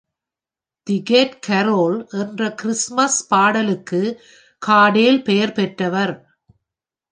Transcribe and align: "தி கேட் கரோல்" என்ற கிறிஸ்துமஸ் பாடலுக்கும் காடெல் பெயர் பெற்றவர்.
"தி 0.87 0.95
கேட் 1.03 1.35
கரோல்" 1.47 1.97
என்ற 2.21 2.49
கிறிஸ்துமஸ் 2.61 3.19
பாடலுக்கும் 3.29 4.09
காடெல் 4.61 5.21
பெயர் 5.23 5.53
பெற்றவர். 5.53 6.15